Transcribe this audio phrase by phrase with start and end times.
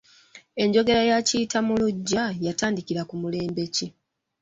[0.63, 3.87] Enjogera ya kiyita mu luggya yatandikira ku mulembe ki?